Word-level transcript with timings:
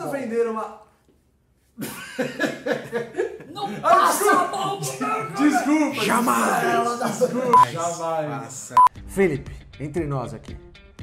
Quando 0.00 0.12
vender 0.12 0.48
uma. 0.48 0.80
Não 3.52 3.80
passa 3.80 4.30
a 4.30 4.48
mão 4.48 4.80
no 4.80 4.98
meu 4.98 5.30
Desculpa! 5.32 6.04
Jamais! 6.04 7.18
Desculpa! 7.18 7.70
Jamais! 7.70 8.72
Felipe, 9.06 9.54
entre 9.78 10.06
nós 10.06 10.32
aqui, 10.32 10.56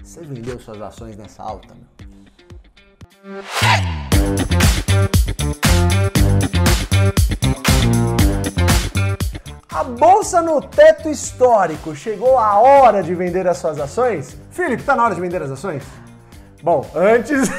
você 0.04 0.22
vendeu 0.22 0.60
suas 0.60 0.82
ações 0.82 1.16
nessa 1.16 1.44
alta, 1.44 1.76
meu? 1.76 1.86
A 9.70 9.84
bolsa 9.84 10.42
no 10.42 10.60
teto 10.60 11.08
histórico. 11.08 11.96
Chegou 11.96 12.40
a 12.40 12.58
hora 12.58 13.04
de 13.04 13.14
vender 13.14 13.48
as 13.48 13.60
suas 13.60 13.80
ações? 13.80 14.36
Felipe, 14.50 14.82
tá 14.82 14.96
na 14.96 15.04
hora 15.04 15.14
de 15.14 15.22
vender 15.22 15.44
as 15.44 15.52
ações? 15.52 15.84
Bom, 16.62 16.90
antes, 16.96 17.50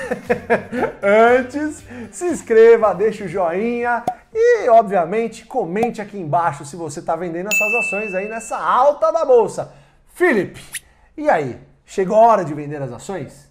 antes, 1.03 1.85
se 2.11 2.27
inscreva, 2.27 2.95
deixa 2.95 3.25
o 3.25 3.29
joinha 3.29 4.05
e, 4.35 4.69
obviamente, 4.69 5.45
comente 5.45 6.01
aqui 6.01 6.19
embaixo 6.19 6.65
se 6.65 6.75
você 6.75 7.01
está 7.01 7.15
vendendo 7.15 7.47
as 7.47 7.57
suas 7.57 7.75
ações 7.75 8.15
aí 8.15 8.29
nessa 8.29 8.59
alta 8.59 9.13
da 9.13 9.25
bolsa. 9.25 9.73
Felipe, 10.15 10.61
e 11.17 11.31
aí? 11.31 11.59
Chegou 11.87 12.17
a 12.17 12.27
hora 12.27 12.45
de 12.45 12.53
vender 12.53 12.83
as 12.83 12.93
ações? 12.93 13.49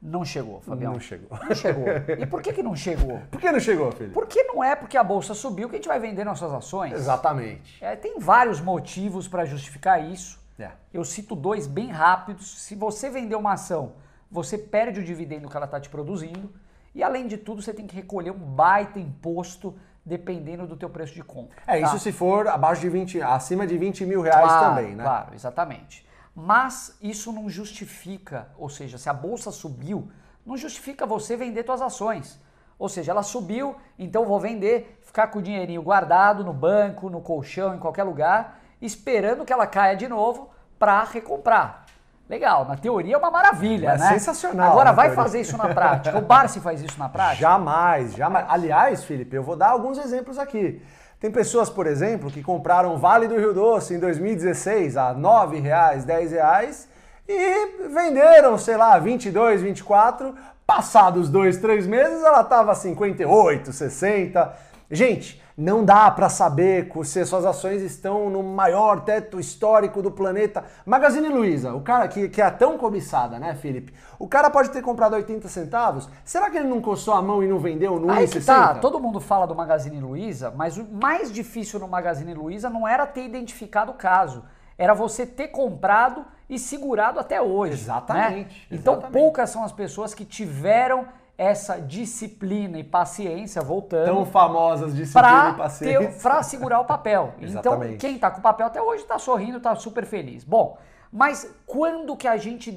Não 0.00 0.24
chegou, 0.24 0.60
Fabião. 0.60 0.92
Não 0.92 1.00
chegou. 1.00 1.28
Não 1.46 1.54
chegou. 1.54 1.84
E 2.18 2.24
por 2.24 2.40
que, 2.40 2.52
que 2.52 2.62
não 2.62 2.76
chegou? 2.76 3.20
Por 3.28 3.40
que 3.40 3.50
não 3.50 3.58
chegou, 3.58 3.90
Felipe? 3.90 4.14
Porque 4.14 4.44
não 4.44 4.62
é 4.62 4.76
porque 4.76 4.96
a 4.96 5.02
bolsa 5.02 5.34
subiu 5.34 5.68
que 5.68 5.74
a 5.74 5.78
gente 5.78 5.88
vai 5.88 5.98
vender 5.98 6.24
nossas 6.24 6.52
ações. 6.52 6.92
Exatamente. 6.92 7.84
É, 7.84 7.96
tem 7.96 8.18
vários 8.20 8.60
motivos 8.60 9.26
para 9.26 9.44
justificar 9.44 10.02
isso. 10.08 10.38
É. 10.56 10.70
Eu 10.94 11.04
cito 11.04 11.34
dois 11.34 11.66
bem 11.66 11.88
rápidos. 11.88 12.62
Se 12.62 12.76
você 12.76 13.10
vender 13.10 13.34
uma 13.34 13.54
ação, 13.54 13.92
você 14.30 14.58
perde 14.58 15.00
o 15.00 15.04
dividendo 15.04 15.48
que 15.48 15.56
ela 15.56 15.66
está 15.66 15.80
te 15.80 15.88
produzindo. 15.88 16.52
E 16.94 17.02
além 17.02 17.26
de 17.26 17.36
tudo, 17.36 17.62
você 17.62 17.72
tem 17.72 17.86
que 17.86 17.94
recolher 17.94 18.30
um 18.30 18.38
baita 18.38 18.98
imposto 18.98 19.74
dependendo 20.04 20.66
do 20.66 20.76
teu 20.76 20.88
preço 20.88 21.14
de 21.14 21.22
compra. 21.22 21.60
É, 21.66 21.80
isso 21.80 21.92
tá? 21.92 21.98
se 21.98 22.12
for 22.12 22.48
abaixo 22.48 22.80
de 22.80 22.88
20, 22.88 23.22
acima 23.22 23.66
de 23.66 23.76
20 23.76 24.06
mil 24.06 24.22
reais 24.22 24.46
Claro, 24.46 24.74
também, 24.74 24.94
né? 24.94 25.04
Claro, 25.04 25.34
exatamente. 25.34 26.06
Mas 26.34 26.96
isso 27.02 27.30
não 27.32 27.48
justifica, 27.48 28.48
ou 28.56 28.68
seja, 28.68 28.96
se 28.96 29.08
a 29.08 29.12
bolsa 29.12 29.50
subiu, 29.50 30.10
não 30.46 30.56
justifica 30.56 31.04
você 31.04 31.36
vender 31.36 31.64
suas 31.64 31.82
ações. 31.82 32.40
Ou 32.78 32.88
seja, 32.88 33.10
ela 33.10 33.22
subiu, 33.22 33.76
então 33.98 34.22
eu 34.22 34.28
vou 34.28 34.38
vender, 34.38 34.98
ficar 35.02 35.26
com 35.26 35.40
o 35.40 35.42
dinheirinho 35.42 35.82
guardado 35.82 36.44
no 36.44 36.52
banco, 36.52 37.10
no 37.10 37.20
colchão, 37.20 37.74
em 37.74 37.78
qualquer 37.78 38.04
lugar, 38.04 38.60
esperando 38.80 39.44
que 39.44 39.52
ela 39.52 39.66
caia 39.66 39.96
de 39.96 40.08
novo 40.08 40.48
para 40.78 41.02
recomprar. 41.02 41.86
Legal, 42.28 42.66
na 42.66 42.76
teoria 42.76 43.14
é 43.14 43.18
uma 43.18 43.30
maravilha, 43.30 43.90
É 43.92 43.98
né? 43.98 44.08
sensacional 44.10 44.70
Agora 44.72 44.90
na 44.90 44.92
vai 44.92 45.06
teoria. 45.08 45.24
fazer 45.24 45.40
isso 45.40 45.56
na 45.56 45.68
prática. 45.72 46.18
O 46.18 46.20
Barsi 46.20 46.60
faz 46.60 46.82
isso 46.82 46.98
na 46.98 47.08
prática? 47.08 47.40
Jamais, 47.40 48.14
jamais. 48.14 48.44
Aliás, 48.48 49.02
Felipe, 49.04 49.34
eu 49.34 49.42
vou 49.42 49.56
dar 49.56 49.70
alguns 49.70 49.96
exemplos 49.98 50.38
aqui. 50.38 50.82
Tem 51.18 51.30
pessoas, 51.30 51.70
por 51.70 51.86
exemplo, 51.86 52.30
que 52.30 52.42
compraram 52.42 52.98
Vale 52.98 53.26
do 53.26 53.36
Rio 53.36 53.54
Doce 53.54 53.94
em 53.94 53.98
2016 53.98 54.96
a 54.96 55.14
9 55.14 55.58
reais, 55.58 56.04
10 56.04 56.32
reais 56.32 56.88
e 57.26 57.88
venderam, 57.88 58.56
sei 58.58 58.76
lá, 58.76 58.98
22, 58.98 59.62
24. 59.62 60.34
Passados 60.66 61.30
dois, 61.30 61.56
três 61.56 61.86
meses, 61.86 62.22
ela 62.22 62.42
estava 62.42 62.74
58, 62.74 63.72
60. 63.72 64.52
Gente, 64.90 65.42
não 65.54 65.84
dá 65.84 66.10
para 66.10 66.28
saber 66.28 66.90
se 67.04 67.26
suas 67.26 67.44
ações 67.44 67.82
estão 67.82 68.30
no 68.30 68.42
maior 68.42 69.00
teto 69.00 69.38
histórico 69.38 70.00
do 70.00 70.10
planeta. 70.10 70.64
Magazine 70.86 71.28
Luiza, 71.28 71.74
o 71.74 71.80
cara 71.82 72.06
que, 72.08 72.28
que 72.28 72.40
é 72.40 72.48
tão 72.48 72.78
cobiçada, 72.78 73.38
né, 73.38 73.54
Felipe? 73.54 73.92
O 74.18 74.26
cara 74.26 74.48
pode 74.48 74.70
ter 74.70 74.80
comprado 74.80 75.14
80 75.14 75.46
centavos. 75.48 76.08
Será 76.24 76.48
que 76.48 76.56
ele 76.56 76.68
não 76.68 76.80
coçou 76.80 77.12
a 77.12 77.20
mão 77.20 77.42
e 77.42 77.48
não 77.48 77.58
vendeu 77.58 77.98
no 77.98 78.10
Aí 78.10 78.26
que 78.26 78.38
1,60? 78.38 78.46
tá, 78.46 78.74
todo 78.76 79.00
mundo 79.00 79.20
fala 79.20 79.46
do 79.46 79.54
Magazine 79.54 80.00
Luiza, 80.00 80.52
mas 80.56 80.78
o 80.78 80.84
mais 80.84 81.30
difícil 81.30 81.78
no 81.80 81.88
Magazine 81.88 82.32
Luiza 82.32 82.70
não 82.70 82.86
era 82.86 83.06
ter 83.06 83.24
identificado 83.24 83.90
o 83.90 83.94
caso, 83.94 84.44
era 84.78 84.94
você 84.94 85.26
ter 85.26 85.48
comprado 85.48 86.24
e 86.48 86.58
segurado 86.58 87.20
até 87.20 87.42
hoje. 87.42 87.74
Exatamente, 87.74 88.68
né? 88.70 88.78
Então 88.78 88.94
exatamente. 88.94 89.12
poucas 89.12 89.50
são 89.50 89.64
as 89.64 89.72
pessoas 89.72 90.14
que 90.14 90.24
tiveram 90.24 91.06
essa 91.38 91.80
disciplina 91.80 92.80
e 92.80 92.84
paciência, 92.84 93.62
voltando, 93.62 94.06
Tão 94.06 94.26
famosas 94.26 94.92
disciplina 94.92 95.50
e 95.50 95.56
paciência. 95.56 96.20
para 96.20 96.42
segurar 96.42 96.80
o 96.80 96.84
papel. 96.84 97.34
então, 97.40 97.78
quem 97.96 98.18
tá 98.18 98.28
com 98.28 98.40
o 98.40 98.42
papel 98.42 98.66
até 98.66 98.82
hoje 98.82 99.04
tá 99.04 99.20
sorrindo, 99.20 99.60
tá 99.60 99.76
super 99.76 100.04
feliz. 100.04 100.42
Bom, 100.42 100.76
mas 101.12 101.48
quando 101.64 102.16
que 102.16 102.26
a 102.26 102.36
gente 102.36 102.76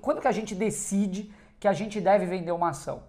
quando 0.00 0.22
que 0.22 0.26
a 0.26 0.32
gente 0.32 0.54
decide 0.54 1.30
que 1.60 1.68
a 1.68 1.74
gente 1.74 2.00
deve 2.00 2.24
vender 2.24 2.50
uma 2.50 2.70
ação? 2.70 3.02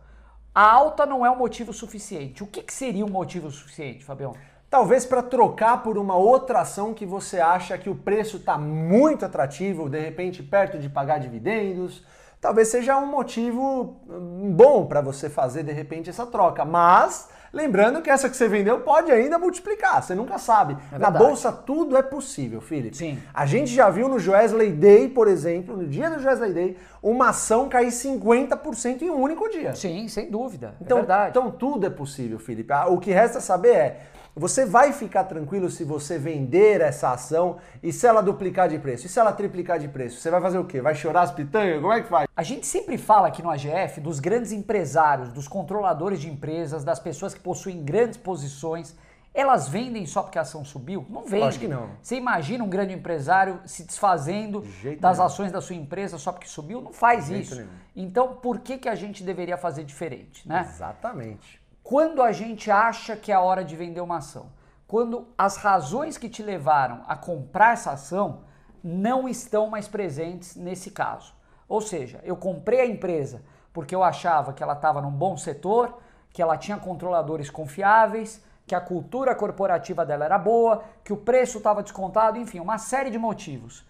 A 0.54 0.70
alta 0.70 1.06
não 1.06 1.26
é 1.26 1.32
um 1.32 1.38
motivo 1.38 1.72
suficiente. 1.72 2.44
O 2.44 2.48
que, 2.48 2.62
que 2.62 2.74
seria 2.74 3.06
um 3.06 3.10
motivo 3.10 3.50
suficiente, 3.50 4.04
Fabião? 4.04 4.34
Talvez 4.70 5.06
para 5.06 5.24
trocar 5.24 5.82
por 5.82 5.98
uma 5.98 6.18
outra 6.18 6.60
ação 6.62 6.94
que 6.94 7.06
você 7.06 7.40
acha 7.40 7.78
que 7.78 7.90
o 7.90 7.96
preço 7.96 8.38
está 8.38 8.58
muito 8.58 9.24
atrativo, 9.24 9.90
de 9.90 10.00
repente 10.00 10.44
perto 10.44 10.78
de 10.78 10.90
pagar 10.90 11.20
dividendos. 11.20 12.04
Talvez 12.40 12.68
seja 12.68 12.98
um 12.98 13.08
motivo 13.08 13.98
hum, 14.08 14.54
bom 14.56 14.86
para 14.86 15.02
você 15.02 15.30
fazer 15.30 15.64
de 15.64 15.72
repente 15.72 16.10
essa 16.10 16.26
troca. 16.26 16.64
Mas 16.64 17.30
lembrando 17.52 18.02
que 18.02 18.10
essa 18.10 18.30
que 18.30 18.38
você 18.38 18.48
vendeu 18.48 18.82
pode 18.82 19.12
ainda 19.12 19.40
multiplicar, 19.40 20.04
você 20.04 20.14
nunca 20.14 20.38
sabe. 20.38 20.76
Na 20.92 20.98
verdade. 20.98 21.18
bolsa 21.18 21.52
tudo 21.52 21.98
é 21.98 22.04
possível, 22.04 22.62
Felipe. 22.62 22.96
Sim. 22.96 23.18
A 23.34 23.46
gente 23.46 23.74
já 23.74 23.90
viu 23.90 24.08
no 24.08 24.20
Joesley 24.20 24.72
Day, 24.72 25.10
por 25.10 25.28
exemplo, 25.28 25.76
no 25.76 25.88
dia 25.88 26.10
do 26.10 26.20
Joesley 26.20 26.54
Day, 26.54 26.78
uma 27.02 27.30
ação 27.30 27.68
cair 27.68 27.88
50% 27.88 29.02
em 29.02 29.10
um 29.10 29.20
único 29.20 29.50
dia. 29.50 29.74
Sim, 29.74 30.08
sem 30.08 30.30
dúvida. 30.30 30.76
Então, 30.80 30.98
é 30.98 31.02
verdade. 31.02 31.30
então 31.32 31.50
tudo 31.50 31.88
é 31.88 31.90
possível, 31.90 32.38
Felipe. 32.38 32.72
Ah, 32.72 32.88
O 32.88 33.00
que 33.00 33.12
resta 33.12 33.42
saber 33.42 33.76
é, 33.76 34.02
você 34.38 34.66
vai 34.66 34.94
ficar 34.94 35.24
tranquilo 35.24 35.70
se 35.70 35.84
você 35.84 36.18
vender 36.20 36.80
essa 36.80 37.12
ação 37.12 37.58
e 37.82 37.92
se 37.92 38.06
ela 38.06 38.22
duplicar 38.22 38.70
de 38.70 38.78
preço? 38.78 39.08
E 39.08 39.10
se 39.10 39.20
ela 39.20 39.34
triplicar 39.34 39.80
de 39.80 39.88
preço? 39.88 40.20
Você 40.22 40.30
vai 40.30 40.40
fazer 40.40 40.60
o 40.60 40.66
quê? 40.66 40.80
Vai 40.80 40.94
chorar 40.94 41.24
as 41.24 41.32
pitangas? 41.32 41.82
Como 41.82 41.92
é 41.92 42.02
que 42.02 42.08
faz? 42.08 42.28
A 42.36 42.44
gente 42.44 42.68
sempre 42.68 42.98
fala 42.98 43.28
aqui 43.28 43.42
no 43.42 43.50
AGF 43.50 44.00
dos 44.00 44.20
grandes 44.20 44.52
empresários, 44.52 45.34
dos 45.34 45.48
controladores 45.48 46.22
de 46.22 46.30
empresas, 46.30 46.84
das 46.84 47.00
pessoas 47.00 47.34
que 47.34 47.40
possuem 47.40 47.84
grandes 47.84 48.18
posições. 48.18 48.96
Elas 49.34 49.68
vendem 49.68 50.06
só 50.06 50.22
porque 50.22 50.38
a 50.38 50.42
ação 50.42 50.64
subiu? 50.64 51.06
Não 51.10 51.24
vendem. 51.24 51.42
Lógico 51.42 51.66
que 51.66 51.72
não. 51.72 51.90
Você 52.02 52.16
imagina 52.16 52.64
um 52.64 52.70
grande 52.70 52.94
empresário 52.94 53.60
se 53.66 53.84
desfazendo 53.84 54.62
das 55.00 55.18
nenhum. 55.18 55.28
ações 55.28 55.52
da 55.52 55.62
sua 55.62 55.76
empresa 55.76 56.18
só 56.18 56.32
porque 56.32 56.48
subiu? 56.48 56.82
Não 56.82 56.94
faz 56.94 57.30
isso. 57.30 57.56
nenhum. 57.56 57.68
Então, 57.96 58.36
por 58.36 58.60
que, 58.60 58.78
que 58.78 58.90
a 58.90 58.96
gente 58.96 59.24
deveria 59.24 59.58
fazer 59.58 59.84
diferente, 59.84 60.48
né? 60.48 60.68
Exatamente. 60.68 61.60
Quando 61.88 62.22
a 62.22 62.34
gente 62.34 62.70
acha 62.70 63.16
que 63.16 63.32
é 63.32 63.36
a 63.36 63.40
hora 63.40 63.64
de 63.64 63.74
vender 63.74 64.02
uma 64.02 64.18
ação, 64.18 64.48
quando 64.86 65.26
as 65.38 65.56
razões 65.56 66.18
que 66.18 66.28
te 66.28 66.44
levaram 66.44 67.02
a 67.08 67.16
comprar 67.16 67.76
essa 67.76 67.92
ação 67.92 68.42
não 68.84 69.26
estão 69.26 69.70
mais 69.70 69.88
presentes 69.88 70.58
nesse 70.58 70.92
caso. 70.92 71.34
Ou 71.66 71.80
seja, 71.80 72.20
eu 72.26 72.36
comprei 72.36 72.82
a 72.82 72.86
empresa 72.86 73.42
porque 73.72 73.96
eu 73.96 74.04
achava 74.04 74.52
que 74.52 74.62
ela 74.62 74.74
estava 74.74 75.00
num 75.02 75.12
bom 75.12 75.38
setor, 75.38 75.98
que 76.34 76.42
ela 76.42 76.58
tinha 76.58 76.76
controladores 76.76 77.50
confiáveis, 77.50 78.44
que 78.66 78.76
a 78.76 78.82
cultura 78.82 79.34
corporativa 79.34 80.06
dela 80.06 80.26
era 80.26 80.38
boa, 80.38 80.84
que 81.06 81.14
o 81.14 81.18
preço 81.18 81.60
estava 81.60 81.82
descontado, 81.82 82.38
enfim, 82.38 82.60
uma 82.60 82.78
série 82.78 83.10
de 83.10 83.18
motivos. 83.18 83.86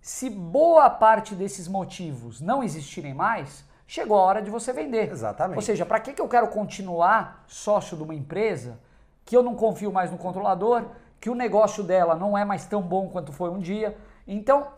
Se 0.00 0.30
boa 0.30 0.88
parte 0.88 1.34
desses 1.34 1.68
motivos 1.68 2.40
não 2.40 2.64
existirem 2.64 3.12
mais, 3.12 3.66
chegou 3.86 4.18
a 4.18 4.22
hora 4.22 4.42
de 4.42 4.50
você 4.50 4.72
vender. 4.72 5.10
Exatamente. 5.10 5.56
Ou 5.56 5.62
seja, 5.62 5.84
para 5.84 6.00
que, 6.00 6.12
que 6.12 6.20
eu 6.20 6.28
quero 6.28 6.48
continuar 6.48 7.44
sócio 7.46 7.96
de 7.96 8.02
uma 8.02 8.14
empresa 8.14 8.78
que 9.24 9.36
eu 9.36 9.42
não 9.42 9.54
confio 9.54 9.92
mais 9.92 10.10
no 10.10 10.18
controlador, 10.18 10.84
que 11.20 11.30
o 11.30 11.34
negócio 11.34 11.82
dela 11.82 12.14
não 12.14 12.36
é 12.36 12.44
mais 12.44 12.66
tão 12.66 12.82
bom 12.82 13.08
quanto 13.08 13.32
foi 13.32 13.50
um 13.50 13.58
dia? 13.58 13.96
Então, 14.26 14.68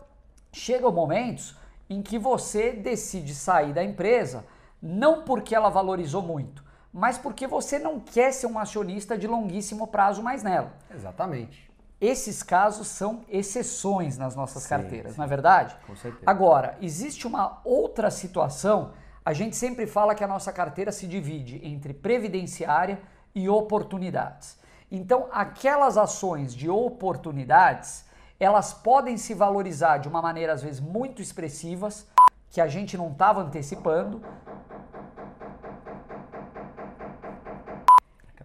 chegam 0.51 0.91
momentos 0.91 1.55
em 1.89 2.01
que 2.01 2.17
você 2.17 2.71
decide 2.71 3.33
sair 3.33 3.73
da 3.73 3.83
empresa 3.83 4.45
não 4.81 5.23
porque 5.23 5.55
ela 5.55 5.69
valorizou 5.69 6.21
muito, 6.21 6.63
mas 6.93 7.17
porque 7.17 7.47
você 7.47 7.79
não 7.79 7.99
quer 7.99 8.31
ser 8.31 8.47
um 8.47 8.59
acionista 8.59 9.17
de 9.17 9.27
longuíssimo 9.27 9.87
prazo 9.87 10.21
mais 10.21 10.43
nela. 10.43 10.73
Exatamente. 10.93 11.67
Esses 11.99 12.43
casos 12.43 12.87
são 12.87 13.21
exceções 13.27 14.17
nas 14.17 14.35
nossas 14.35 14.63
Sim, 14.63 14.69
carteiras, 14.69 15.13
sim. 15.13 15.17
não 15.17 15.25
é 15.25 15.27
verdade? 15.27 15.75
Com 15.87 15.95
certeza. 15.95 16.23
Agora, 16.25 16.77
existe 16.79 17.25
uma 17.25 17.59
outra 17.65 18.11
situação. 18.11 18.91
A 19.27 19.33
gente 19.33 19.57
sempre 19.57 19.85
fala 19.85 20.15
que 20.15 20.23
a 20.23 20.27
nossa 20.27 20.53
carteira 20.53 20.89
se 20.89 21.05
divide 21.05 21.59
entre 21.61 21.93
previdenciária 21.93 22.97
e 23.35 23.49
oportunidades. 23.49 24.57
Então, 24.89 25.27
aquelas 25.33 25.97
ações 25.97 26.55
de 26.55 26.69
oportunidades, 26.69 28.05
elas 28.39 28.73
podem 28.73 29.17
se 29.17 29.33
valorizar 29.33 29.97
de 29.97 30.07
uma 30.07 30.21
maneira 30.21 30.53
às 30.53 30.61
vezes 30.61 30.79
muito 30.79 31.21
expressivas, 31.21 32.07
que 32.49 32.61
a 32.61 32.69
gente 32.69 32.95
não 32.95 33.11
estava 33.11 33.41
antecipando. 33.41 34.23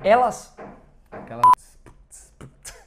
Elas 0.01 0.53
Aquela... 1.13 1.43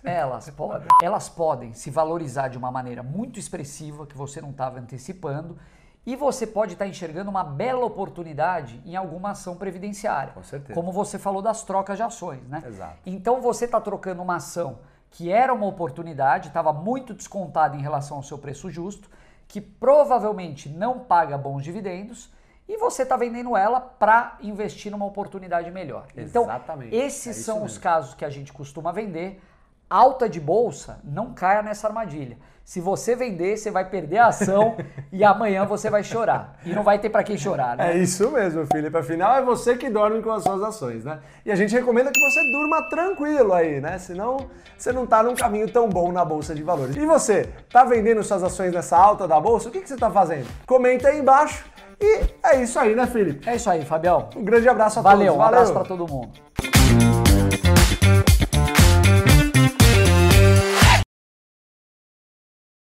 Elas 0.03 0.49
podem, 0.49 0.87
elas 1.01 1.29
podem 1.29 1.73
se 1.73 1.89
valorizar 1.89 2.49
de 2.49 2.57
uma 2.57 2.69
maneira 2.69 3.01
muito 3.01 3.39
expressiva 3.39 4.05
que 4.05 4.17
você 4.17 4.41
não 4.41 4.49
estava 4.49 4.79
antecipando 4.81 5.57
E 6.05 6.15
você 6.15 6.45
pode 6.45 6.73
estar 6.73 6.85
enxergando 6.87 7.29
uma 7.29 7.43
bela 7.43 7.83
oportunidade 7.85 8.79
em 8.85 8.95
alguma 8.95 9.31
ação 9.31 9.55
previdenciária. 9.55 10.33
Com 10.33 10.43
certeza. 10.43 10.73
Como 10.73 10.91
você 10.91 11.17
falou 11.17 11.41
das 11.41 11.63
trocas 11.63 11.97
de 11.97 12.03
ações, 12.03 12.47
né? 12.47 12.63
Exato. 12.65 12.97
Então 13.05 13.41
você 13.41 13.65
está 13.65 13.81
trocando 13.81 14.21
uma 14.21 14.35
ação 14.35 14.79
que 15.09 15.31
era 15.31 15.53
uma 15.53 15.65
oportunidade, 15.65 16.49
estava 16.49 16.71
muito 16.73 17.13
descontada 17.13 17.75
em 17.75 17.81
relação 17.81 18.17
ao 18.17 18.23
seu 18.23 18.37
preço 18.37 18.69
justo, 18.69 19.09
que 19.47 19.61
provavelmente 19.61 20.69
não 20.69 20.99
paga 20.99 21.37
bons 21.37 21.63
dividendos 21.63 22.29
e 22.67 22.77
você 22.77 23.03
está 23.03 23.15
vendendo 23.15 23.55
ela 23.55 23.79
para 23.79 24.37
investir 24.41 24.91
numa 24.91 25.05
oportunidade 25.05 25.71
melhor. 25.71 26.07
Exatamente. 26.15 26.87
Então, 26.89 27.05
esses 27.05 27.39
É 27.39 27.43
são 27.43 27.57
os 27.57 27.73
mesmo. 27.73 27.81
casos 27.81 28.13
que 28.13 28.25
a 28.25 28.29
gente 28.29 28.51
costuma 28.51 28.91
vender. 28.91 29.41
Alta 29.89 30.27
de 30.27 30.39
bolsa, 30.39 30.99
não 31.03 31.33
caia 31.33 31.61
nessa 31.61 31.87
armadilha. 31.87 32.37
Se 32.63 32.81
você 32.81 33.15
vender, 33.15 33.55
você 33.55 33.69
vai 33.69 33.87
perder 33.87 34.17
a 34.17 34.27
ação 34.27 34.75
e 35.13 35.23
amanhã 35.23 35.65
você 35.65 35.87
vai 35.87 36.03
chorar. 36.03 36.57
E 36.65 36.73
não 36.73 36.81
vai 36.81 36.97
ter 36.97 37.11
para 37.11 37.23
quem 37.23 37.37
chorar, 37.37 37.77
né? 37.77 37.93
É 37.93 37.97
isso 37.99 38.31
mesmo, 38.31 38.65
Felipe. 38.65 38.97
Afinal, 38.97 39.35
é 39.35 39.43
você 39.43 39.77
que 39.77 39.87
dorme 39.87 40.23
com 40.23 40.31
as 40.31 40.41
suas 40.41 40.63
ações, 40.63 41.05
né? 41.05 41.19
E 41.45 41.51
a 41.51 41.55
gente 41.55 41.75
recomenda 41.75 42.11
que 42.11 42.19
você 42.19 42.41
durma 42.51 42.81
tranquilo 42.89 43.53
aí, 43.53 43.79
né? 43.79 43.99
Senão 43.99 44.47
você 44.75 44.91
não 44.91 45.05
tá 45.05 45.21
num 45.21 45.35
caminho 45.35 45.71
tão 45.71 45.87
bom 45.87 46.11
na 46.11 46.25
Bolsa 46.25 46.55
de 46.55 46.63
Valores. 46.63 46.95
E 46.95 47.05
você, 47.05 47.47
tá 47.69 47.83
vendendo 47.83 48.23
suas 48.23 48.41
ações 48.41 48.73
nessa 48.73 48.97
alta 48.97 49.27
da 49.27 49.39
Bolsa? 49.39 49.69
O 49.69 49.71
que, 49.71 49.81
que 49.81 49.87
você 49.87 49.95
tá 49.95 50.09
fazendo? 50.09 50.47
Comenta 50.65 51.09
aí 51.09 51.19
embaixo. 51.19 51.63
E 52.01 52.23
é 52.43 52.61
isso 52.61 52.79
aí, 52.79 52.95
né, 52.95 53.05
Felipe? 53.05 53.47
É 53.47 53.55
isso 53.55 53.69
aí, 53.69 53.85
Fabião. 53.85 54.29
Um 54.35 54.43
grande 54.43 54.67
abraço 54.67 54.99
a 54.99 55.01
Valeu, 55.03 55.27
todos. 55.27 55.39
um 55.39 55.43
abraço 55.43 55.71
para 55.71 55.83
todo 55.83 56.07
mundo. 56.07 56.31